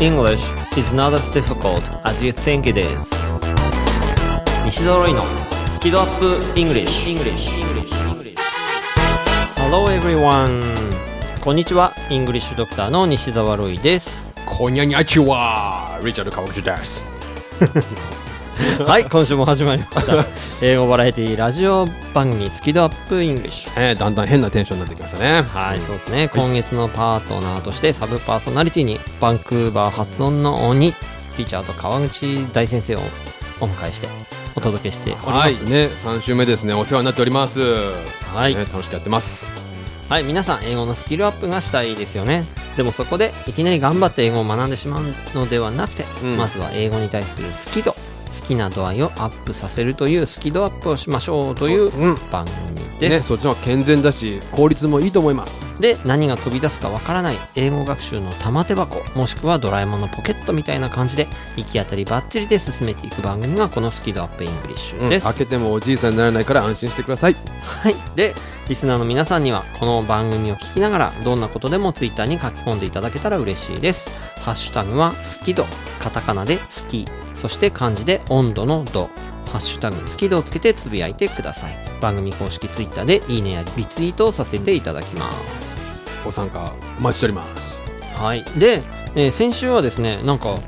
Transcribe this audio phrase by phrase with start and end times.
[0.00, 3.10] English is not as difficult as you think it is
[4.64, 5.24] 西澤ロイの
[5.72, 7.50] スキドアップ English, English.
[9.56, 10.62] Hello everyone
[11.40, 17.08] こんにちは English ドクターの西澤ロイですこんにゃにゃちはリチャード川口です
[18.86, 20.26] はい今週も始まりました。
[20.62, 25.42] 英語バラエティラジオ番組スキドアップ English えー、だんだん変なテンションになってきましたね。
[25.42, 26.28] はい、そうですね。
[26.34, 30.92] 今月のパートナーとしてサブパーソナリティにバンクーバー発音の鬼
[31.36, 33.00] リチャード川口大先生を
[33.60, 34.08] お迎えして
[34.56, 35.54] お届けしておりまはい。
[35.54, 36.74] すね3週目ですね。
[36.74, 37.60] お世話になっております。
[38.34, 39.48] はい、ね、楽しくやってます。
[40.08, 42.44] はい、皆さん英語のスキルアップがしたいですよね。
[42.76, 45.04] でもそこでいきなり頑張って英語を学んでしまう
[45.34, 46.36] のではなくて、うん。
[46.36, 47.94] まずは英語に対する好き度
[48.28, 52.00] 好きな度合いをアップさせるというスキドアップをしましょうというそう。
[52.00, 52.14] うん。
[52.30, 55.64] 番組です、ねそっちの方が健全だし効率もいいと思います。
[55.80, 67.34] で何が飛び出すかわからない英語学習の玉手箱もしくはドラえもんのポケットみたいな感じで行き当たりばっちりで進めていく番組がこのスキドアップイングリッシュです、開けてもおじいさんにならないから安心してください。
[67.34, 67.94] はい。
[68.16, 68.34] で
[68.68, 74.10] リスナーの皆さんにはこの番組を聞きながらどんなことでもツイッターに書き込んでいただけたら嬉しいです。
[74.42, 75.64] ハッシュタグは好き度
[76.00, 77.06] カタカナで好き
[77.38, 79.08] そして漢字で温度の度。
[79.48, 81.76] ハッシュタグ好き度をつけてつぶやいてください。
[82.02, 86.22] 番組公式ツイッターでいいねやリツイートをさせていただきます。
[86.22, 87.78] ご参加お待ちしております。
[88.14, 88.82] はい、で、
[89.14, 90.58] えー先週はですねなんか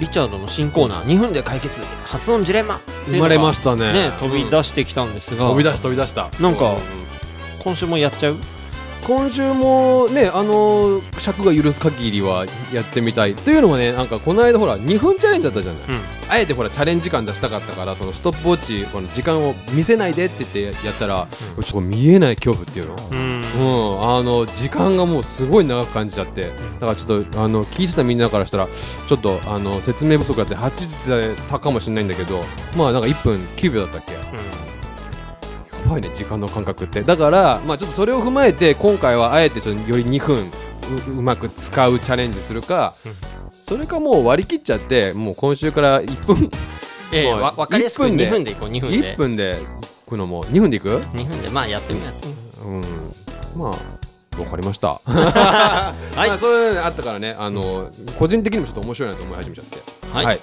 [0.00, 2.80] リチャードの新コーナー2分で解決発音ジレンマ。
[3.06, 3.92] 生まれまししたね。
[3.92, 6.30] ね飛び出してきたんですが、飛び出し飛び出した。
[6.40, 6.76] なんかう
[7.62, 8.36] 今週もやっちゃう？
[9.06, 13.34] 今週もねあの尺が許す限りはやってみたい。
[13.34, 16.00] というのもねなんかこの間ほら2分チャレンジだったじゃない、うん。
[16.28, 23.18] あえてほらチャレンジ感出したかったからそのストップウォッチこの時間を見せないでって言ってやったら、ちょっと見えない恐怖っていうの、うん。
[23.18, 26.42] うん、あの時間がもうすごい長く感じちゃって。
[26.42, 26.48] だ
[26.80, 28.68] からちょっとあの聞いてたみんなからしたら
[29.06, 32.42] ちょっとあの説明不足だって走ってたかもしれないんだけど
[32.76, 34.63] まあなんか1分9秒だったっけ
[35.84, 37.02] やばいね時間の感覚って。
[37.02, 40.50] だからまあちょっとそれを踏まえて今回はあえてちょっとより2分
[41.08, 42.94] ううまく使うチャレンジするか、
[43.62, 46.50] それかもう割り切っちゃってもう今週から1分
[47.12, 49.14] えわ分かりやすく1分で2分でいこう2分で。
[49.14, 49.56] 1分で
[50.06, 52.06] 行くのも2分でいく？2分でまあやってみよ
[52.64, 52.80] うう。
[52.80, 52.82] ん。
[53.56, 55.00] まあわかりました。
[55.06, 55.94] は
[56.26, 56.28] い。
[56.28, 59.78] まあ、そういうのあったからねあの、個人的にもちょっと面白いなと思い始めちゃって。
[60.10, 60.24] はい。
[60.26, 60.40] はい、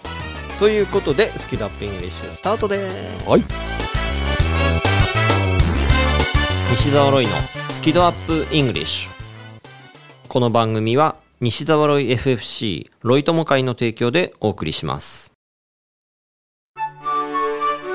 [0.59, 2.78] ということでスキルアップイングリッシュスタートで
[3.22, 3.29] す。
[3.29, 4.00] はい
[6.72, 7.32] 西澤ロイの
[7.70, 9.12] スキドアップイングリッシュ。
[10.30, 15.34] この番組は西澤ロイ FFC ロイ友会の提供でお送りします。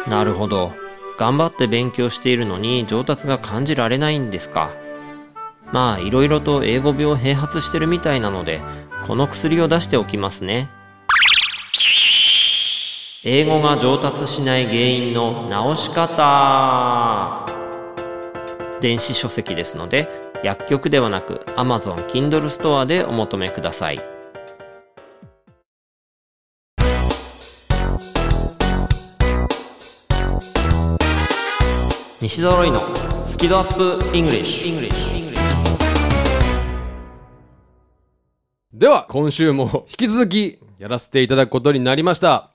[0.07, 0.73] なるほど。
[1.17, 4.75] 頑張って勉強しているのに上達が感じられないんですか。
[5.73, 8.61] まあいろいろと英語病併発してるみたいなので
[9.07, 10.69] この薬を出しておきますね。
[13.25, 17.66] 英語が上達しない原因の直し方。
[18.81, 20.09] 電子書籍ですので
[20.43, 24.01] 薬局ではなく Amazon Kindle ストアでお求めください。
[32.21, 32.83] 西ドロイの
[33.25, 35.37] スキドアップイングリッシュ
[38.73, 42.51] では今週も引き続きやらせていただくことになりました。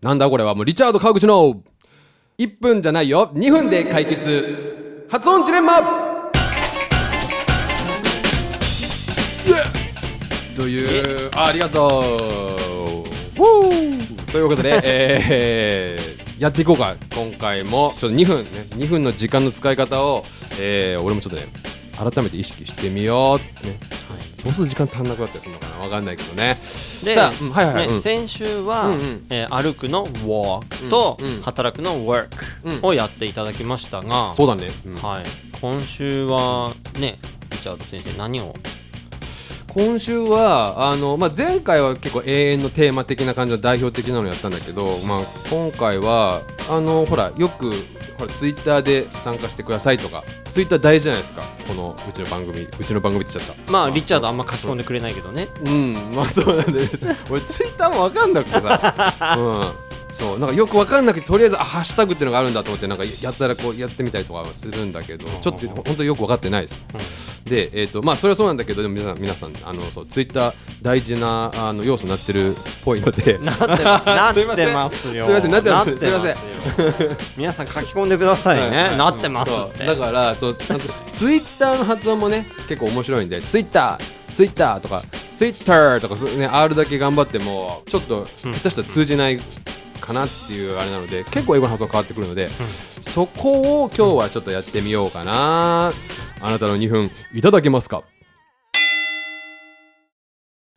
[0.00, 1.62] なんだこれはもうリチャード川口の。
[2.38, 3.30] 1分じゃないよ。
[3.34, 5.80] 2分で解決発音ジレンマ。
[10.56, 12.16] というあありがと
[13.36, 14.32] う。
[14.32, 16.96] ということで、 えーやっていこうか。
[17.14, 20.24] 今回もちょっと2分ね2分の時間の使い方を、
[20.58, 21.46] えー俺もちょっとね
[21.96, 23.78] 改めて意識してみよう、ね。
[24.34, 25.84] そうすると時間足んなくなったりするのかな？
[25.84, 26.58] わかんないけどね。
[27.04, 28.00] でさあ、うんはいはいはい、ねうん。
[28.00, 29.26] 先週は、うんうん。
[29.30, 31.42] えー歩くの walk と、うんうん。
[31.42, 32.28] 働くの work
[32.64, 32.78] うん。
[32.82, 34.96] をやっていただきましたが、そうだね、うん。
[34.96, 35.24] はい、
[35.60, 37.18] 今週はね
[37.50, 38.54] リチャード先生何を
[39.74, 45.20] 今週はあの、まあ、前回は結構永遠のテーマ的な感じの代表的なのやったんだけど、まあ、
[45.50, 47.72] 今回はあのほらよく
[48.16, 50.22] ほらツイッターで参加してくださいとか
[50.52, 53.72] ツイッター大事じゃないですかこのうちの番組うちの番組って言っちゃった。
[53.72, 55.48] まあリチャードあんま書き込んでくれないけどね。
[55.64, 56.88] うんまあそうなんだよ。
[57.28, 73.38] 俺ツイッターも分かんなくてさ、 うん、そうなんかよく分かんなくてとりあえずあハッシュタグっていうのがあるんだと思ってなんかやったらこうやってみたりとかはするんだけどちょっと本当によく分かってないです、でえっ、とまあそれはそうなんだけどでも皆さん皆さんあのそうツイッター大事なあの要素になってるっぽいので。
[73.44, 74.06] なってます。
[74.06, 75.24] なってますよ。
[75.24, 75.50] すいません。
[75.50, 75.90] なってます。
[75.90, 76.30] なすいません。
[76.30, 76.36] よ
[77.36, 78.96] 皆さん書き込んでくださいね、はい。
[78.96, 89.40] なってますだからそうなんかツイッターの発音もね結構面白いんでツイッターツイッターとか Twitter とかすね R だけ頑張ってもちょっと下手したら通じない
[90.00, 92.50] かなっていうあれなので結構英語の発音変わってくるので、
[93.00, 95.92] そこを今日はちょっとやってみようかな。
[96.40, 98.04] あなたの2分いただけますか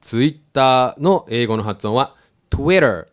[0.01, 2.15] ？Twitter の英語の発音は
[2.49, 3.07] Twitter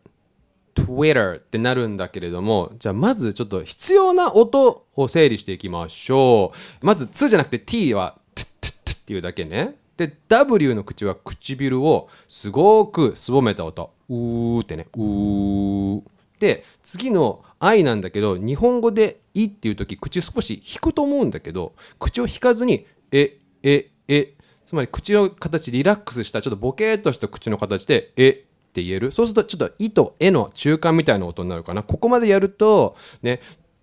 [0.75, 6.53] Twitter ってなるんだけれどもじゃあまずちょっと必要な音を整理していきましょ
[6.83, 6.87] う。
[6.87, 9.77] まず「つ」じゃなくて「t」は「t」「t」っていうだけね。
[9.97, 16.03] で W の口は唇をすごくすぼめた音うーってねうー。
[16.41, 24.35] で次の「I」なんだけど日本語で「い」っていう時口少し引くと思うんだけど口を引かずに「えええ」
[24.65, 28.31] つまり口の形リラックスしたちょっとボケーっとした口の形で「え」
[28.69, 29.13] って言える。
[29.13, 31.83] そうするとちょっと「い」と「え」の中間みたいな音になるかな。
[31.83, 33.41] ここまでやるとね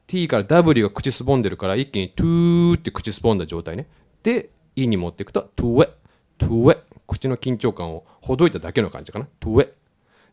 [0.08, 3.88] T から W が口すぼんでるから一気に「トゥー」って口すぼんだ状態ね。
[4.24, 5.90] で「い」に持っていくと「トゥエ」
[6.38, 6.78] 「トゥエ」
[7.08, 9.74] 口の緊張感をほどいただけの感じかな「トゥエ」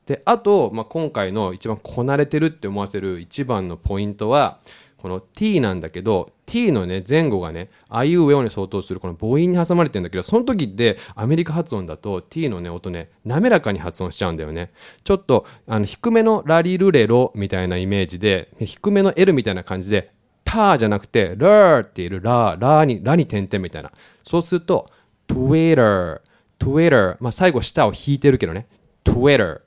[0.08, 4.58] であと、まあ、今回の一番こなれてるって思わせる一番のポイントは
[4.96, 14.72] この t なんだけど t のね前後がねあいうえおに相当するこの母音に挟まれてるんだけどその時ってアメリカ発音だと t のね音ね滑らかに発音しちゃうんだよね。
[15.04, 20.10] ちょっとあの低めのラリルレロみたいなイメージで低めの L みたいな感じで
[20.42, 23.92] ターじゃなくてラーっているラーラーにラに点々みたいな。
[24.24, 24.90] そうすると
[25.28, 26.22] Twitter
[26.58, 28.66] Twitter まあ最後舌を引いてるけどね。
[29.04, 29.60] Twitter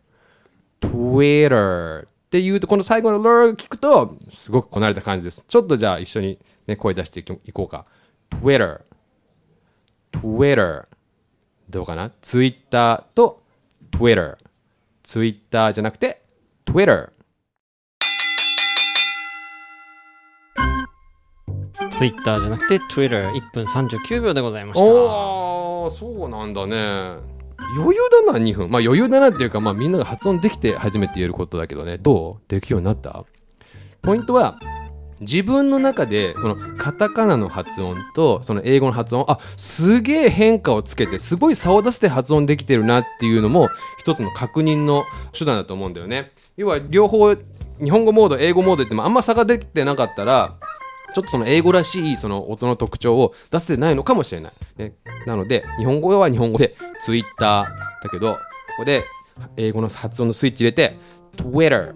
[0.81, 5.45] Twitter っていうとこの最後の l 聞くとすごくこなれた感じです。
[5.47, 7.85] ちょっとじゃあ一緒に、ね、声出していこうか。
[8.29, 8.81] Twitter
[10.11, 10.87] Twitter
[11.69, 13.43] どうかな？Twitter と
[13.91, 14.37] Twitter
[15.03, 16.21] Twitter じゃなくて
[16.65, 17.11] Twitter
[21.89, 24.91] Twitter じゃなくて Twitter1 分39秒でございました。
[24.91, 27.40] おーそうなんだね。
[27.77, 28.69] 余裕だな2分。
[28.69, 31.97] まあ余裕だなっていうかまあみんなが発音できて初めて言えることだけどね。
[31.97, 32.50] どう？
[32.50, 33.23] できるようになった？
[34.01, 34.59] ポイントは
[35.19, 43.69] 自分の中でそのカタカナの発音とその英語の発音あすげえ変化をつけてすごい差を出して発音できてるなっていうのも
[44.00, 46.31] 一つの確認の手段だと思うんだよね。
[46.57, 50.56] 要は両方日本語モード英語モードってもあんま差ができてなかったら
[51.13, 54.51] ちょっとその英語らしいその音の特徴を出せてないのかもしれない。
[54.77, 54.93] ね、
[55.25, 58.39] なので、日本語は日本語で Twitter だけど、こ
[58.79, 59.03] こで
[59.57, 60.97] 英語の発音のスイッチ入れて
[61.37, 61.93] Twitter、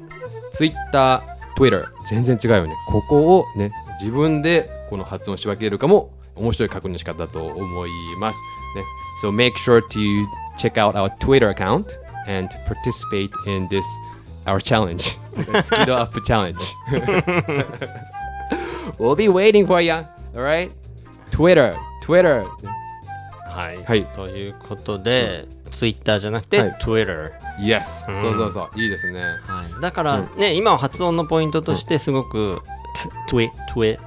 [0.54, 1.24] Twitter、
[1.56, 2.74] Twitter 全然違うよね。
[2.88, 7.90] ここをね、自分でこの発音し分けるかも面白い確認の仕方だと思い
[8.20, 8.40] ます。
[8.76, 8.84] ね、
[9.24, 10.26] so make sure to
[10.58, 11.86] check out our Twitter account
[12.28, 13.84] and participate in this
[14.46, 15.18] our challenge.
[15.36, 16.76] Skido up challenge.
[18.98, 20.06] We'll be waiting for you.
[20.36, 20.72] Alright?
[21.32, 22.46] Twitter, Twitter.
[23.50, 28.12] はい、はいということで、Twitter じゃなくて、はい Twitter Yes.
[28.12, 28.82] うんそうそうそう。
[28.82, 29.22] いいですね。
[29.48, 32.62] はい、だからね、今は発音のポイントとしてすごく
[33.28, 34.00] 「トゥエ」「トゥエ」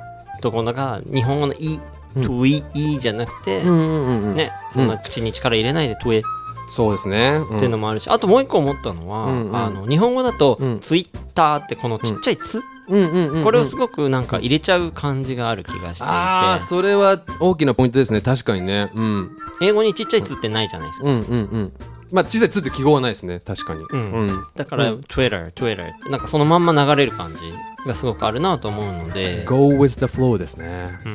[0.42, 1.80] ところが日本語の「い」
[2.14, 2.64] 「トゥイ」
[2.96, 4.36] 「い」じゃなくて、うんうんうん。
[4.36, 6.22] ね、そんな口に力入れないで「トゥエ」っ
[6.68, 7.40] そうですね。
[7.58, 12.77] ていうのもあるし、あともう一個思ったのは、うんうんあの日本語だとうん「ツイッター」ってこのちっちゃい「つ」うんうんうんうん。
[12.88, 18.20] これをすごくなんか入れちゃう感じがある気がしていて、ああ、それは大きなポイントですね。
[18.20, 18.90] 確かにね。
[18.94, 19.30] うん。
[19.60, 21.08] 英語にちっちゃい「つ」ってないじゃないですか。
[21.08, 21.72] うんうんうん。
[22.10, 23.40] まあ、小さい「つ」って記号はないですね。
[23.44, 23.82] 確かに。
[23.82, 24.42] うんうん。
[24.56, 27.42] だから、Twitter、Twitter なんかそのまんま流れる感じ
[27.86, 30.98] がすごくあるなと思うので、Go with the flow ですね。
[31.04, 31.14] う、うん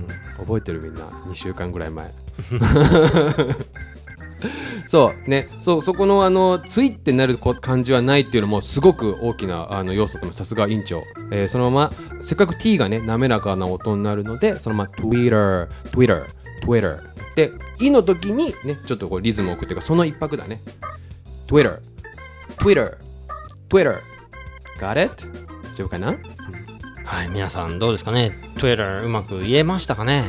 [0.00, 0.06] ん。
[0.38, 1.02] 覚えてるみんな。
[1.02, 2.12] 2週間ぐらい前。
[4.86, 16.22] そうねそうそこのあのついってなる感じはないっていうのもすごく大きなあの要素ともさすが院長、えーそのまませっかく T がね滑らかな音になるのでそのまま Twitter Twitter
[16.62, 16.96] Twitter
[17.36, 19.82] で「い」の時にねちょっとこうリズムを置くっていうか。
[19.82, 20.60] その一拍だね。
[21.46, 21.78] Twitter
[22.58, 22.96] Twitter
[23.68, 24.00] Twitter
[24.80, 25.28] Got it?
[25.72, 26.16] 大丈夫かな？
[27.04, 30.24] はい、皆さんどうですかね？Twitter うまく言えましたかね？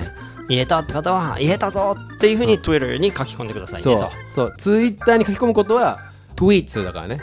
[0.47, 4.11] 言えたって方は言えたぞっていうふうに Twitter に書き込んでくださいそうねと。
[4.31, 5.99] そうツイッターに書き込むことは
[6.35, 7.21] Tweets だからね。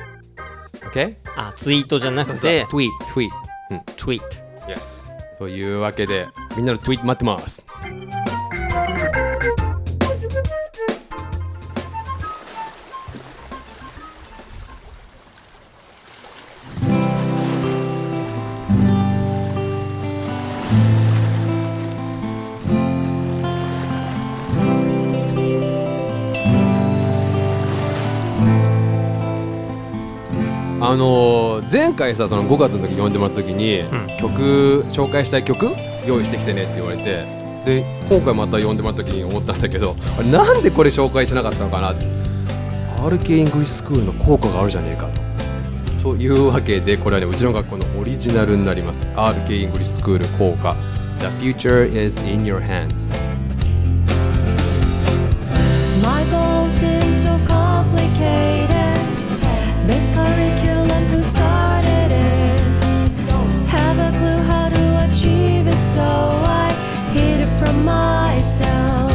[0.92, 1.16] OK?
[1.36, 2.80] あ、ツイートじゃなくて、そうそう。
[2.80, 3.30] Tweet Tweet
[3.96, 4.20] Tweet。
[4.68, 7.64] Yes というわけでみんなのツイート待ってます
[30.92, 34.18] あのー前回さその5月の時呼んでもらった時に、ん。
[34.18, 35.70] 曲紹介したい曲
[36.06, 37.24] 用意してきてねって言われて
[37.64, 41.92] で今回また呼んでもらった時に思ったんだけどあれなんでこれ紹介しなかったのかな？
[41.92, 42.04] って
[42.98, 45.22] RK イングリッシュスクールの効果があるじゃねえかと。
[46.02, 49.06] というわけでこれはねうちの学校のオリジナルになります。
[49.14, 50.76] RK イングリッシュスクール効果。
[51.20, 53.06] The future is in your hands.
[56.02, 58.98] My goals seem so complicated.
[59.86, 60.61] This curriculum,
[67.82, 69.12] myself.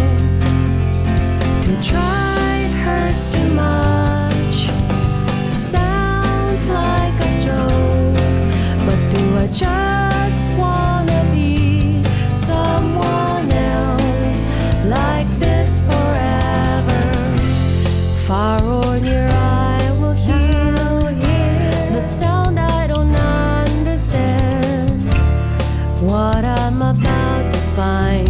[1.63, 4.55] To try hurts too much.
[5.59, 8.17] Sounds like a joke,
[8.85, 12.03] but do I just wanna be
[12.35, 14.43] someone else
[14.85, 17.03] like this forever?
[18.27, 20.75] Far or near, I will hear
[21.95, 25.01] the sound I don't understand.
[26.01, 28.26] What I'm about to find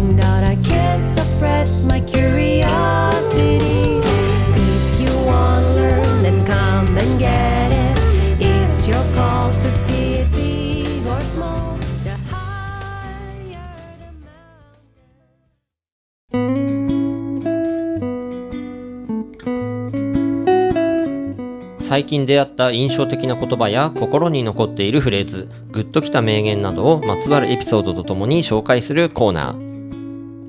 [21.88, 29.67] 最近出会った印象的な言葉や心に残っているフレーズ、グッときた名言などをまつわるエピソードとともに紹介するコーナー。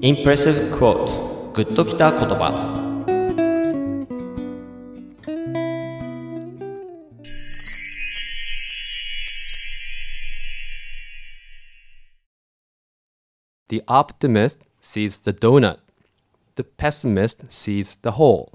[0.02, 2.74] Impressive Quote グッときた言葉。
[13.68, 15.80] The optimist sees the donut.
[16.56, 18.52] The pessimist sees the hole.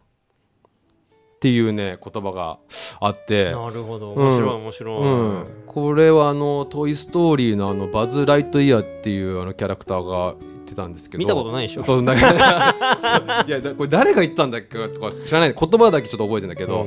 [1.37, 2.59] っていうね言葉が
[3.01, 4.13] あってなるほど。
[4.13, 10.37] 面白い面白うん、これはあの「トイ・ストーリー」のあのバズ・ライトイヤーっていうあのキャラクターが
[10.75, 11.83] てたんですけど見たことないでしょ。
[11.83, 13.49] そうなんか そう。
[13.49, 15.54] いやだこれ誰が言ったんだっけとか知らない。
[15.59, 16.87] 言葉だけちょっと覚えてんだけど、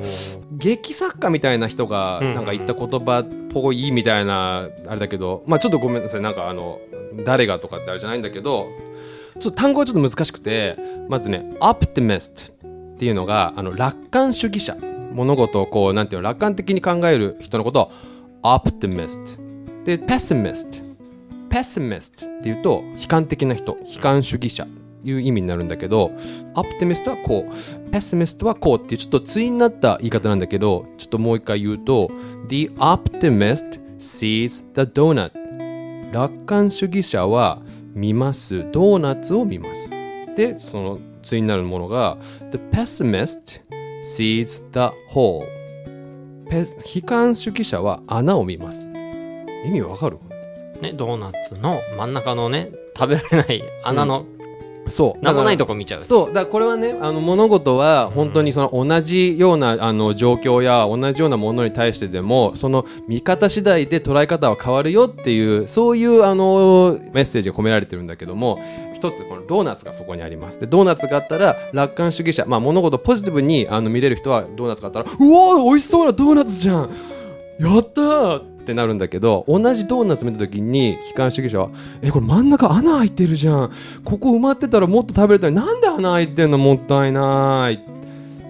[0.51, 2.35] 劇作家みたいな人がうん。
[2.35, 6.21] なんか言った言葉っぽいみたいなあれだけどまあちょっとごめんなさい。
[6.21, 6.79] なんかあの
[7.25, 8.67] 誰がとかってあれじゃないんだけど
[9.39, 10.75] ちょっと単語はちょっと難しくて
[11.09, 12.51] まずね「optimist」
[12.95, 14.75] っていうのがあの楽観主義者。
[15.13, 17.91] 物事をこうなんていうの楽観的に考える人のことを
[18.43, 20.86] optimist で pessimist
[21.49, 24.67] pessimist っていうと悲観的な人悲観主義者
[25.03, 26.11] いう意味になるんだけど
[26.55, 27.51] optimist はこう
[27.89, 32.09] pessimist はこうっていうちょっと対になった言い方なんだけどちょっともう一回言うと
[32.49, 35.31] the optimist sees the donut.
[36.11, 37.61] 楽観主義者は
[37.93, 38.69] 見ます。
[38.71, 39.89] ドーナツを見ます。
[40.35, 42.17] でその対になるものが
[42.51, 43.61] the pessimist
[44.03, 45.45] sees the hole.
[46.49, 48.81] 悲観主義者は穴を見ます。
[49.65, 50.19] 意味わかる？
[50.81, 54.25] ね、ドーナツの真ん中のね、食べられない穴の、
[54.87, 55.23] そう。
[55.23, 56.01] なんもないととこ見ちゃう。
[56.01, 56.27] そう。
[56.27, 70.59] だからこれはねあの物事は本当にその同じようなあの状況や同じようなものに対してでもその見方次第で捉え方は変わるよっていうそういうあのメッセージが込められてるんだけども一つこのドーナツがそこにあります。
[70.59, 76.89] でドーナツがあったら楽観主義者、まあ、物事をポジティブにあの見れる人はドーナツがあったらうわー美味しそうなドーナツじゃん。
[77.59, 81.69] やったーってなるんだけど同じドーナツ見た時に悲観主義者は
[82.03, 83.71] 「えこれ真ん中穴開いてるじゃん。
[84.03, 87.75] ここ埋まってたらもっと食べれたのになんで穴開いてんのもったいない」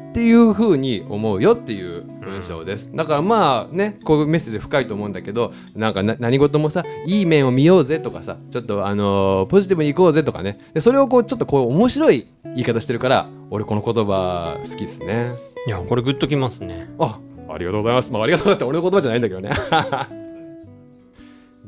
[0.09, 2.89] っていう風に思うよっていう文章です。
[2.95, 10.57] だからまあねこういうメッセージ深いと思うんだけどなんかな何事もさいい面を見ようぜとかさちょっとあのーポジティブにいこうぜとかね。
[10.74, 15.33] でそれをこうちょっとこう面白い言い方してるから俺この言葉好きですね。
[15.67, 16.88] いや、これグッときますね。
[16.97, 17.19] あ、
[17.50, 18.12] ありがとうございます。
[18.12, 19.51] まあ、ありがとうございますって俺の言葉じゃないんだけどね。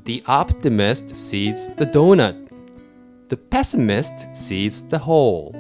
[0.06, 2.50] the optimist sees the donut.
[3.30, 5.54] The pessimist sees the hole.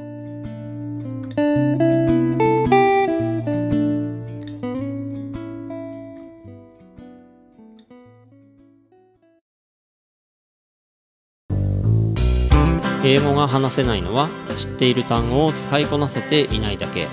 [13.01, 17.07] 英語が話せないのは知っている単語を使いこなせていないだけ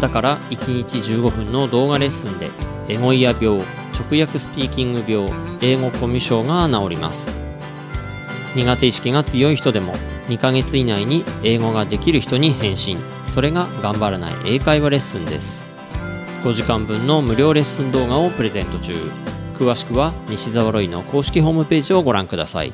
[0.00, 2.50] だから1日15分の動画レッスンで
[2.88, 3.60] エゴイヤ病
[3.92, 5.30] 直訳スピーキング病
[5.60, 7.38] 英語コミュ障が治ります
[8.54, 9.92] 苦手意識が強い人でも
[10.28, 15.66] 2ヶ月以内に英語ができる人に返信それが頑張らない英会話レッスンです
[16.42, 18.94] 5時間分の無料レッスン動画をプレゼント中
[19.54, 22.72] 詳しくは西澤ロイの公式ホームページをご覧ください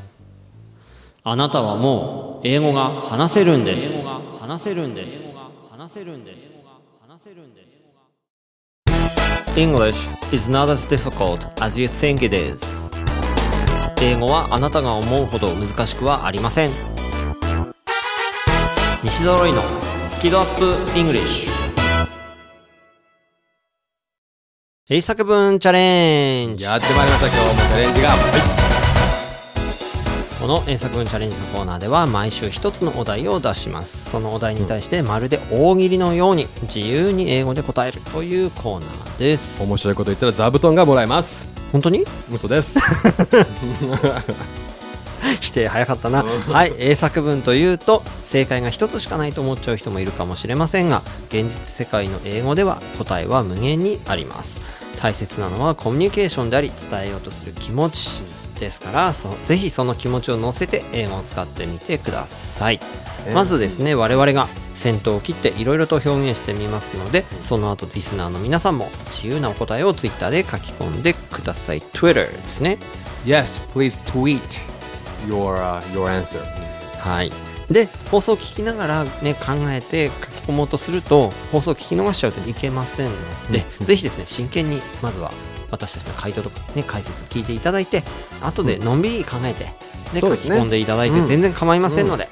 [1.28, 4.06] あなたはもう英語が話せるんです。
[4.38, 5.37] 話せるんです。
[5.73, 6.56] 話せるんです。
[7.26, 7.85] せるんです。
[9.56, 12.64] English is not as difficult as you think it is.
[14.00, 16.71] 英語はあなたが思うほど難しくはありません。
[19.02, 19.62] 西澤ロイの
[20.09, 21.49] スキドアップ English。
[24.88, 28.66] 英作文チャレンジやってまいりました今日もチャレンジがはい
[30.47, 34.09] この英作文チャレンジのコーナーでは毎週一つのお題を出します。
[34.11, 39.61] そのお題に対してまるで大喜利のように自由に英語で答えるというコーナーです。
[39.65, 41.49] 面白いこと言ったら座布団がもらえます。
[41.73, 42.05] 本当に？
[42.31, 42.79] 嘘です。
[45.41, 46.23] 否定早かったな。
[46.23, 54.61] はい英作文というと正解が一つしかないと思っちゃう人もいるかもしれませんが現実世界の英語では答えは無限にあります。
[55.03, 58.23] 大切なのはコミュニケーションであり伝えようとする気持ち
[58.61, 62.81] ですからそぜひその気持ちを乗せて英語を使ってみてください。
[63.35, 71.81] まずですね我々が先頭を切っていろいろと表現してみますのでその後リスナーの皆さんも自由なお答えを Twitter で書き込んでください。
[71.81, 72.79] Twitter ですね。
[73.25, 74.41] Yes please tweet
[75.27, 76.41] your,、uh, your answer.
[77.01, 77.33] はい。
[77.71, 83.13] で、放送を聞きながらね、考えて書き込もうとすると、放送を聞き逃しちゃうといけませんの
[83.51, 85.33] で、ぜひですね、真剣に、まずは
[85.71, 88.03] 私たちの回答とかね、解説聞いていただいて、
[88.43, 89.67] 後でのんびり考えて、
[90.15, 91.27] で書き込んでいただいてうん。
[91.27, 92.29] 全然構いませんので、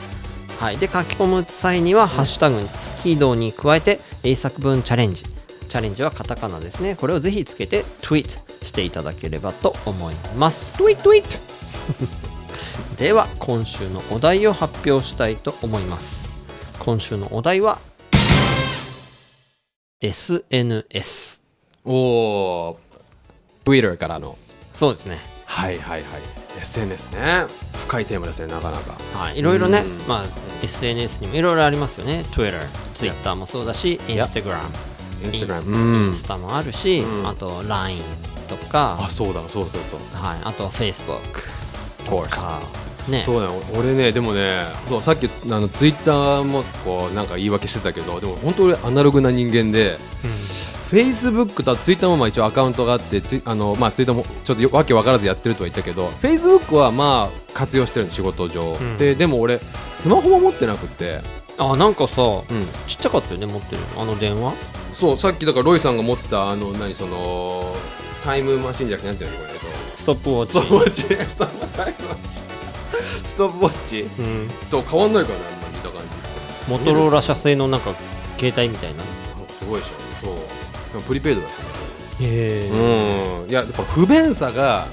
[0.60, 0.76] はい。
[0.76, 5.24] で、書き込む際には、ハッシュタグにスキードに加えて、英作文チャレンジ。
[5.24, 6.94] チャレンジはカタカナですね。
[6.94, 10.82] これをぜひつけて、ツイートしていただければと思います。
[10.82, 11.40] tweet tweet!
[12.96, 16.30] では今週のお題を発表したいと思います。
[16.78, 17.78] 今週のお題は
[20.00, 21.42] SNS
[21.84, 22.80] おお
[23.64, 24.36] Twitter からの。
[24.72, 25.18] そうですね。
[25.46, 26.22] はいはいはい。
[26.60, 27.46] SNS ね。
[27.86, 28.94] 深いテーマですねなかなか。
[29.18, 30.08] はいいろいろね、うん。
[30.08, 30.24] まあ
[30.62, 32.24] SNS にもいろいろありますよね。
[32.32, 32.58] Twitter、
[32.94, 34.58] Twitter もそうだし Instagram、
[35.22, 37.28] Instagram インスタもあるし、うん。
[37.28, 38.02] あと LINE
[38.48, 38.98] とか。
[39.00, 41.14] あそうだそうそうそうはい、あと Facebook
[42.08, 42.60] とか
[43.08, 43.22] ね。
[43.22, 43.52] そうだよ。
[43.78, 50.33] 俺ねでもねそうさっきあのツイッターもこうなんか言い訳してたけどでも本当俺アナログな人間で、フェ
[50.92, 58.98] イスブックとツイッターもまあ一応アカウントがあってツイあの、まあ、ツイッターもちょっとよわけ分からずやってるとは言ったけどフェイスブックはまあ活用してるの仕事上、ん。
[58.98, 59.58] ででも俺
[59.92, 61.20] スマホも持ってなくて、
[61.58, 62.44] あなんかさ、うん、
[62.86, 64.02] ちっちゃかったよね持ってるの。
[64.02, 64.52] あの電話？
[64.92, 67.74] そうさっきだからロイさんが持ってたあの何その
[68.24, 69.66] タイムマシンじゃなくてなんていうのこれえっと。
[69.96, 70.52] ストップウォッチ。
[70.52, 71.02] ストップウォッチ。
[71.02, 72.44] ストップタイムマシン
[73.24, 74.00] ストップウォッチ。
[74.02, 76.70] うん、と変わんないかなあんま見た感じ。
[76.70, 77.94] モトローラ社製のなんか
[78.38, 79.02] 携帯みたいな。
[79.48, 80.26] すごいでしょ。
[80.26, 80.36] そう
[80.94, 81.64] でもプリペイドだしね
[82.20, 83.50] へえうん。
[83.50, 84.86] いややっぱ不便さが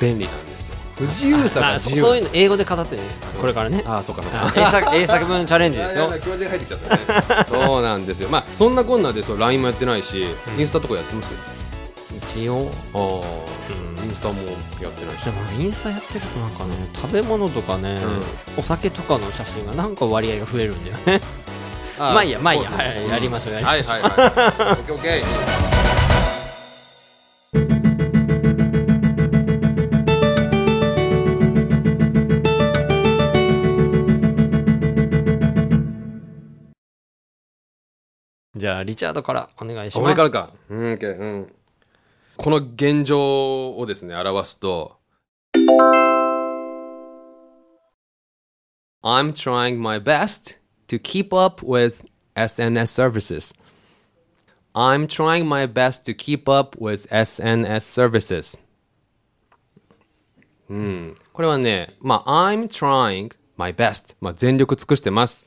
[0.00, 0.76] 便利なんですよ。
[0.94, 2.02] 不自由さが自由。
[2.02, 3.02] そういうの英語で語ってね。
[3.40, 3.82] これからね。
[3.84, 4.46] ああそうかそうか。
[4.46, 6.12] あ英作 英作文チャレンジですよ。
[6.22, 7.46] 気持ちが入ってきちゃったね。
[7.50, 8.28] そうなんですよ。
[8.28, 10.24] まあそんなこんなでそう LINE もやってないし、
[10.56, 11.38] インスタとかやってますよ。
[12.24, 12.70] 一応。
[12.94, 14.42] ああ、インスタも
[14.80, 15.24] やってないし。
[15.24, 17.98] でもインスタやってるとなんかね食べ物とかね、
[18.56, 21.41] お酒とかの写真がなんか割合が増えるんだよね
[22.10, 24.80] まあいいやまあいいや、はい、やりましょうやりましょう、はいはいはい。
[24.80, 25.72] オッケーオッケー。
[38.56, 40.04] じゃあリチャードからお願いします。
[40.04, 40.50] 俺からか。
[40.68, 41.52] うん、OK うん。
[42.36, 44.98] この現状をですね、表すと、
[49.02, 50.61] I'm trying my best
[50.92, 52.04] to keep up with
[52.36, 53.54] SNS services.
[54.74, 58.58] I'm trying my best to keep up with SNS services.
[60.68, 61.16] うん。
[61.32, 64.16] これはね、まあ、I'm trying my best.
[64.20, 65.46] まあ、全力尽くしてます。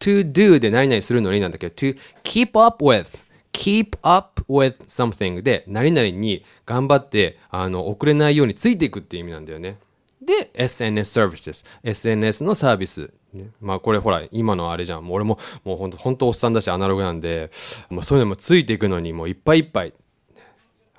[0.00, 3.18] to do で何々するのになんだけど、to keep up with
[3.52, 9.78] keep up with something で何々に頑張ってあの遅れないようについていくっていう意味なんだよね。
[10.22, 11.66] で、SNS services。
[11.82, 13.10] SNS のサービス。
[13.32, 15.04] ね、まあこれほら、今のあれじゃん。
[15.04, 17.50] もう俺ももうほんと、ほんとおっさんだしアナログなんで、
[17.90, 19.92] もうそういうのもついていくのにもういっぱいいっぱい。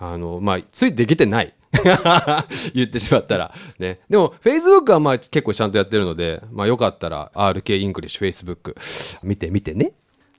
[0.01, 1.53] あの、まあ、ついていけてない。
[2.73, 3.53] 言ってしまったら。
[3.77, 3.99] ね。
[4.09, 8.75] でも、Facebook はまあ結構ちゃんとやってるので、まあよかったら RK English Facebook
[9.23, 9.93] 見てみてね。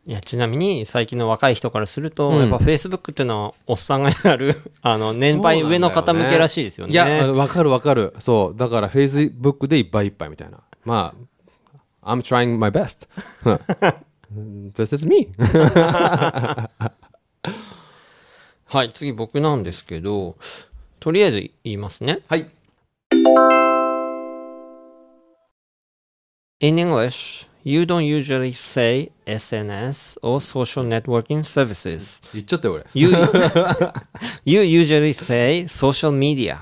[0.07, 8.15] いやちなみに最近の若い人からすると、やっぱフェイスブックっていうのはおっさんがやるあの年配上の方向けらしいですよねいや、わかるわかる。
[8.19, 8.59] そう。
[8.59, 10.59] だから Facebook でいっぱいいっぱいみたいな。
[10.85, 11.25] まあ、
[12.04, 13.08] I'm trying my best.
[14.74, 15.30] This is me.
[18.68, 20.36] はい次僕なんですけど
[21.00, 22.50] とりあえず言いますねはい。
[26.60, 32.22] In English, you don't usually say SNS or social networking services.
[32.34, 32.86] 言っちゃったよ俺。
[32.94, 33.10] You,
[34.46, 36.58] you usually say social media.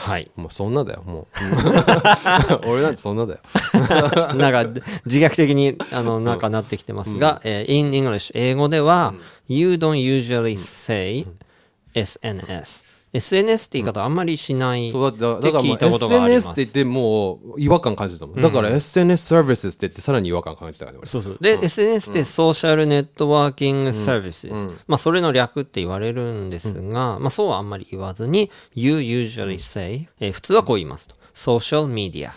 [0.00, 0.30] はい。
[0.34, 1.26] もうそんなだよ、もう。
[2.66, 3.40] 俺なんてそんなだよ。
[4.34, 9.12] なんか自虐的にあのなんかなってきてますが、えー in English 英語では、
[9.46, 11.26] you don't usually say
[11.94, 12.84] SNS。
[13.12, 14.90] SNS って言い方あんまりしない。
[14.92, 16.46] そうだってだだからもう聞いたことがあります。
[16.46, 21.08] SNS って言ってもう違和感感じてたもん、だから SNS services って言ってさらに違和感感じたからね俺。
[21.08, 21.38] そうそう。
[21.40, 24.68] で、SNS ってソーシャルネットワーキングサービスです。
[24.86, 31.16] まあ、それの略って言われるんですが、まあ、そうはあんまり言わずに、you usually say、えー普通はこう言いますと。
[31.34, 32.30] social media。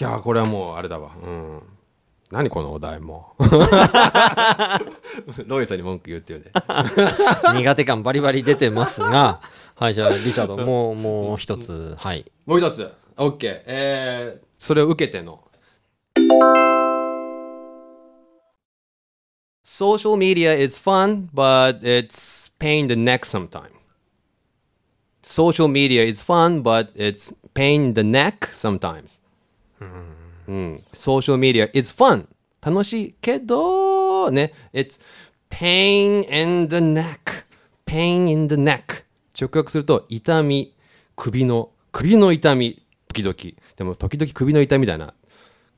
[0.00, 1.12] いやーこれはもうあれだわ。
[1.22, 1.60] うん。
[2.30, 3.34] 何このお題も。
[5.46, 6.46] ロイさんに文句言うっていうね。
[7.54, 9.40] 苦手感バリバリ出てますが、
[9.76, 12.30] はい、じゃあ、リチャード、もう、もう一つ、はい。
[12.46, 15.40] もう一つ OK えー、それを受けての
[19.64, 23.70] Social media is fun, but it's pain in the neck sometimes.
[25.22, 29.22] Social media is fun, but it's pain in the neck sometimes.
[30.46, 32.26] うん、social media is fun
[32.64, 35.00] 楽しいけどね it's
[35.50, 37.44] pain in the neck
[37.86, 39.03] pain in the neck
[39.38, 40.74] 直訳すると痛み
[41.16, 43.34] 首の首の痛み時々。
[43.76, 45.14] でも時々首の痛みだな。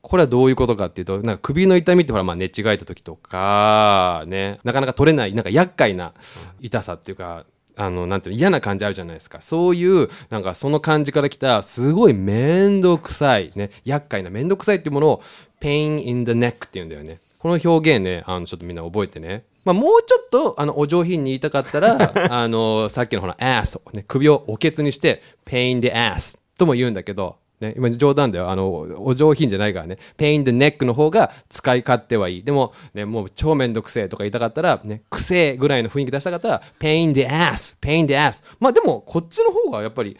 [0.01, 4.59] これはどういうことかっていうとなんか首の痛みってほらまあ寝違えた時とかね。
[4.63, 6.13] なかなか取れないなんか厄介な
[6.61, 9.41] 痛さっていうかあのなんていうの嫌な感じあるじゃないですか。
[9.41, 15.23] そういうなんかその感じから来たすごい面倒くさいね厄介な面倒くさいっていうものを
[15.59, 17.19] pain in the neck っていうんだよね。
[17.39, 28.51] この表現ねあのちょっとみんな覚えてねまあ、もうちょっとあのお上品に言いたかったら あのさっきのほら ass をね首をおけつにして pain the ass とも言うんだけどね、今冗談だよ。
[28.51, 28.69] あの、
[28.99, 29.97] お上品じゃないからね。
[30.17, 32.43] pain the neck の方が使い勝手はいい。
[32.43, 38.43] でも、ね、もう超めんどくせえとか言いたかったら、ね、くせえぐらいの雰囲気出したかったら、pain the ass, pain the ass。
[38.59, 40.15] まあでも、こっちの方がやっぱり、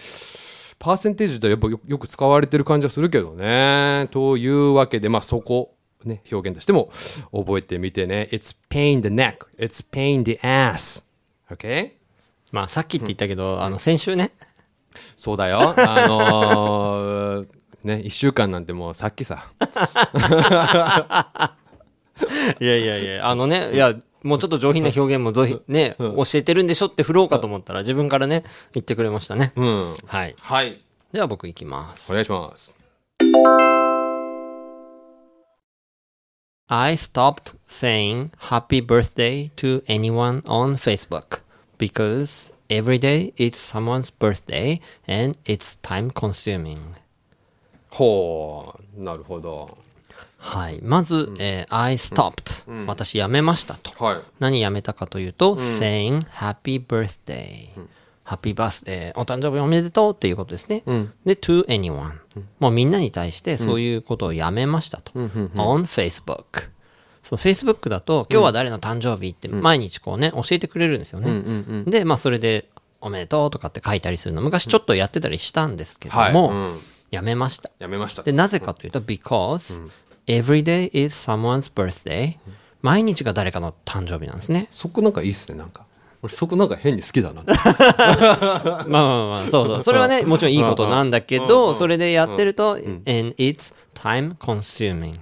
[0.79, 4.07] パーセンテージでやっぱよよく使われてる感じはするけどね。
[4.09, 6.89] というわけで、まあそこ、ね、表現としても
[7.31, 8.29] 覚えてみてね。
[8.31, 11.03] It's pain the neck, it's pain the ass.
[11.49, 11.91] Okay?
[12.51, 14.31] まあ、さっきって言ったけど、あの、先週ね、
[15.15, 15.73] そうだよ。
[15.77, 17.47] あのー
[17.83, 19.49] ね、一週間なんてもうさっきさ。
[22.59, 29.53] いやいやいや、あのね、いや、もうちょっと上品な表現もどうね、教えてるんでしょって振ろうかと思ったら、自分からね、言ってくれましたね。
[29.55, 29.95] うん。
[30.05, 30.35] はい。
[30.39, 30.81] はい。
[31.11, 32.13] では僕行きますお。
[32.13, 32.75] 願いします。
[36.68, 41.40] I stopped saying happy birthday to anyone on Facebook
[41.76, 46.94] because every day it's someone's birthday and it's time consuming.
[47.90, 49.76] ほう、なるほど。
[50.38, 50.80] はい。
[50.82, 53.92] まず、えー I stopped、私やめましたと。
[54.02, 54.20] はい。
[54.40, 57.68] 何やめたかというと、saying happy birthday、
[58.27, 60.83] happy birthday お誕生日おめでとうっていうことですね。
[61.25, 62.11] で、to anyone、
[62.59, 65.11] もうみんなに対してそういうことをやめましたと。
[65.13, 66.69] on Facebook。
[67.23, 71.83] そう Facebook だと、今日は誰の誕生日って毎日こうね、教えてくれるんですよね。
[71.85, 77.71] で、まあそれで、おめでとうとかって書いたりするの、昔ちょっとやってたりしたんですけども、はいうんやめました。
[77.79, 78.23] やめました。
[78.23, 79.81] で、なぜかというと、because、
[80.27, 82.35] every day is someone's birthday、
[82.81, 84.67] 毎日が誰かの誕生日なんですね。
[84.71, 85.85] そこなんかいいっすね、なんか。
[86.23, 87.43] 俺そこなんか変に好きだな。
[87.45, 89.83] まあまあまあ、そうそう。
[89.83, 92.83] それはね、もちろんいいことなんだけど、それでやってると、and
[93.37, 95.13] it's time consuming。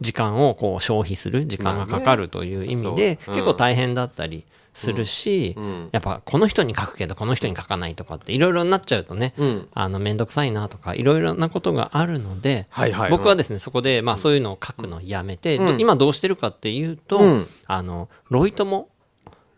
[0.00, 4.44] 時間をこう消費する、時間がかかるという意味で、結構大変だったり
[4.74, 5.56] するし、
[5.92, 9.34] やっぱこの人に書くけどこの人に書かないとかっていろいろになっちゃうとね、
[9.74, 12.66] あのめんどくさいなとかいろいろなことがあるので、
[13.10, 17.46] 僕はですね、そこでまあそういうのを書くのをやめて、今どうしてるかっていうと、うん。
[17.66, 18.88] あの、ロイ友、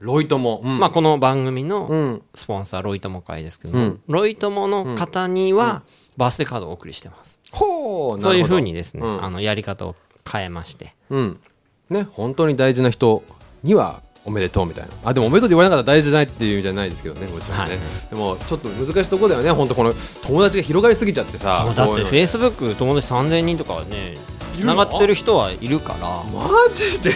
[0.02, 0.60] ロイトも。
[0.64, 5.82] うんまあ、この番組のんスポンサー、ロイ友会ですけども、ロイ友の方には、
[6.16, 7.38] バースデーカードをお送りしてます。
[7.52, 8.72] ほう、そういうふうに。
[8.72, 9.94] にですね、うんあの、やり方を
[10.30, 10.92] 変えまして。
[11.08, 11.40] うん。
[11.88, 13.22] ね、本当に大事な人
[13.62, 14.90] には、おめでとうみたいな。
[15.04, 17.64] あ、でもおめでとうって言われなかったら大事じゃないっていう意味じゃないですけどね、もちろんね。
[17.64, 17.70] はい
[18.10, 21.62] でも、ちょっと難しいところだよね、本当この友達が広がりすぎちゃってさ。
[21.64, 24.14] そうだって、こういうの Facebook 友達3000人とかはね、
[24.58, 27.10] 繋がってる人はいるから、マジで？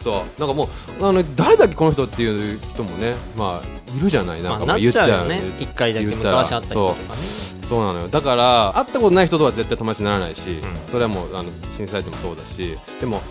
[0.00, 0.40] そう。
[0.40, 0.68] なんかも
[1.00, 4.42] うあの誰だっけこの人っていう人もねまあいるじゃない。
[4.42, 5.40] なんまあ、なっか言ちゃうよね。
[5.58, 5.68] 言。
[5.68, 7.06] 一回だけ昔会った人とかね。
[7.16, 7.66] そう。
[7.66, 8.08] そうなのよ。
[8.08, 10.40] だから会ったことない人とは絶対友達にならないし、
[10.86, 13.22] それはもうあの震災でもそうだしでも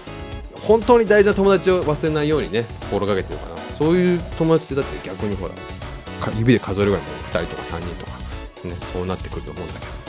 [0.56, 3.58] 本当に大事な友達を忘れないようにね心がけてるかな。
[3.78, 5.54] そういう友達ってだって逆にほら
[6.22, 8.24] か指で数えるぐらいも2人とか3人とか。
[8.64, 9.92] ねそうなってくると思うんだけど。
[9.92, 10.03] あ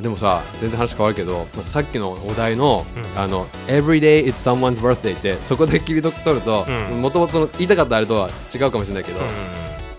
[0.00, 2.86] でもさ全然話変わるけどまあさっきのお題の
[3.16, 7.02] 「あの Every day it's someone's birthday」ってそこで切り取るとうん。
[7.02, 9.20] もともと言いたかったあれとは違うかもしれないけど、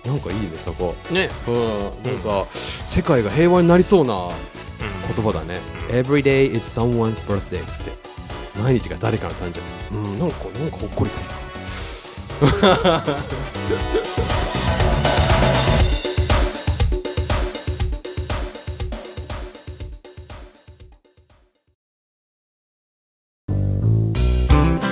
[0.06, 0.96] なんかいいねそこ。
[1.10, 1.16] うん。
[1.16, 1.30] ね。
[1.48, 1.56] うん
[2.04, 4.30] なんか世界が平和になりそうな
[5.16, 5.60] 言葉だね、
[5.90, 7.92] Every day is someone's birthday って。
[8.62, 9.96] 毎日が誰かの誕生日。
[9.96, 11.10] うんなんかなんかほっこり。
[12.42, 13.04] くるな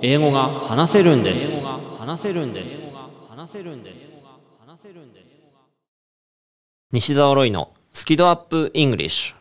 [0.00, 1.66] 英語が話せるんです。
[1.98, 2.96] 話せるんです。
[3.28, 4.24] 話せるんです。
[4.64, 5.44] 話せるんです。
[6.92, 9.36] 西澤ロイのスキドアップイングリッシュ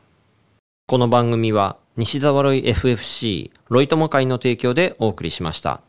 [0.88, 5.82] この番組は西澤ロイ FFC ロイ友会の提供でお送りしました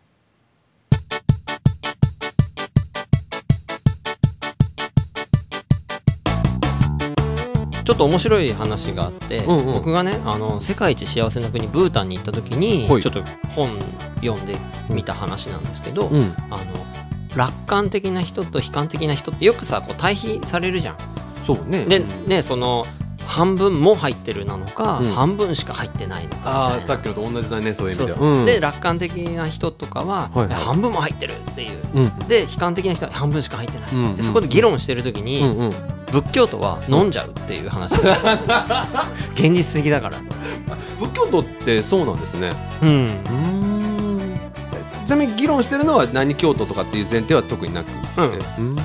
[7.88, 9.64] ちょっと面白い話があって、うんうん。
[9.76, 13.02] 僕がねあの世界一幸せな国ブータンに行った時にはい。
[13.02, 13.78] ちょっと本
[14.16, 14.58] 読んで
[14.90, 16.34] 見た話なんですけど、うん。
[16.50, 16.66] あの
[17.34, 20.96] 楽観的な人と悲観的な人ってよくさこう対比されるじゃん。
[21.42, 21.86] そうね。
[21.86, 22.84] でうんねその
[23.24, 25.10] 半分も入ってるなのか、うん。
[25.10, 26.60] 半分しか入ってないのかみたいな。
[26.60, 28.18] ああさっきのと同じだねそういう意味では。
[28.18, 28.44] そうそう、うん。
[28.44, 30.54] で楽観的な人とかは、はいはい。
[30.56, 31.78] 半分も入ってるっていう。
[31.94, 32.18] うん。
[32.28, 34.14] で悲観的な人は半分しか入ってない、うん。
[34.14, 35.74] でそこで議論してる時に、うんうん
[36.12, 37.94] 仏教徒は飲んじゃうっていう話。
[39.34, 40.18] 現実的だから。
[40.98, 42.52] 仏教徒ってそうなんですね。
[42.82, 42.88] うん。
[42.88, 44.40] うん。
[45.04, 47.96] ちなみに議論してるのは何教徒とかっていう前提は特になくて、
[48.58, 48.76] うん。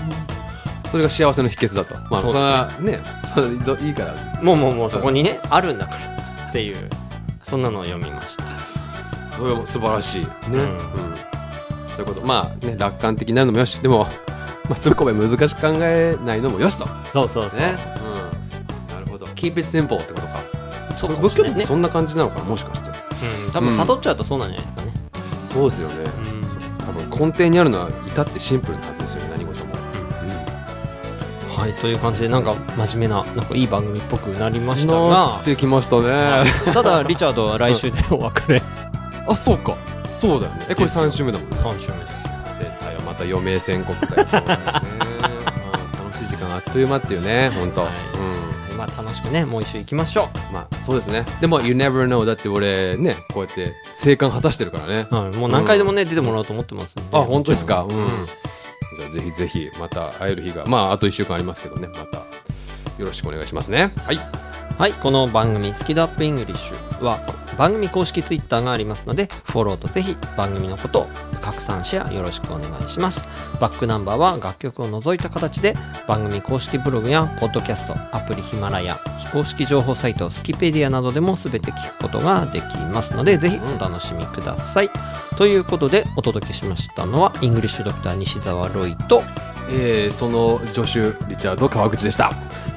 [0.86, 1.96] それが幸せの秘訣だと。
[2.10, 4.42] まあそれはねそれどいいから。
[4.42, 6.90] もうもうもうそこにねあるんだからっていう
[7.44, 8.44] そんなのを読みました。
[9.66, 10.60] 素晴らしいね、うん。
[10.60, 10.68] うん。
[11.90, 12.26] そういうこと。
[12.26, 13.80] まあね楽観的になるのもよし。
[13.80, 14.08] でも
[14.69, 16.88] まあつっこめ難しく考えないのもよしと。
[17.12, 17.78] そうそうそう、ね、
[18.89, 19.26] うん、なるほど。
[19.28, 20.39] keep it simple ってことか。
[20.95, 22.89] そうかも仏教ってそんな感じなのかなもしかして。
[23.45, 24.93] うん、多分悟っちゃうとそうなんじゃないですかね、
[25.45, 25.95] そうですよね、
[26.80, 29.73] 多分根底にあるのは至ってシンプルなはずですよね何事も、
[31.58, 36.43] はいという感じでなんか真面目ななんかいい番組っぽくなりましたながってきましたね。
[36.73, 38.62] ただリチャードは来週でお別れ。
[39.28, 39.78] あそうか。
[40.13, 40.65] そうだよね。
[40.69, 41.56] えこれ3週目だもんね。
[41.56, 42.23] 3週目です。
[42.23, 42.23] 出
[43.24, 44.58] た余命宣告だよね、
[44.98, 47.90] うん楽しい時間あっという間っていうね本当、はい。
[48.72, 48.78] うん。
[48.78, 51.26] まあ楽しくねもう一周行きましょまあそうですね。
[51.42, 55.08] でも You never know だって俺ねこうやって生還果たしてるからね。
[55.10, 57.84] う、はい、もう何回でもね、出てもらおうと思ってますあ本当ですか？
[57.84, 58.08] うん、うん。
[59.00, 61.88] じゃあぜひぜひまた会える日がまああと1週間ありますけどね。
[61.88, 62.18] また
[63.00, 63.92] よろしくお願いしますね。
[64.06, 64.20] はい。
[64.78, 67.20] はい、この番組「スキドアップイングリッシュ」は
[67.58, 71.08] 番組公式ツイッターがありますのでフォローとぜひ番組のことを
[71.43, 73.27] 拡散シェアよろしくお願いします。
[73.60, 75.75] バックナンバーは楽曲を除いた形で
[76.08, 84.89] 番組公式ブログやポッドキャストアプリヒマラヤ非公式情報サイトスキペディアなどでも全て聞くことができますのでぜひお楽しみください、
[85.38, 89.21] ということでお届けしましたのはイングリッシュドクター西澤ロイと
[89.69, 92.32] えー、その助手リチャード川口でした。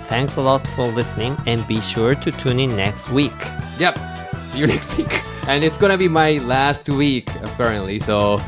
[0.08, 3.32] Thanks a lot for listening and be sure to tune in next week.
[3.78, 3.94] Yep.
[4.46, 8.40] See you next week and it's gonna be my last week apparently so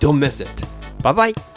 [0.00, 0.62] don't miss it.
[1.02, 1.53] Bye bye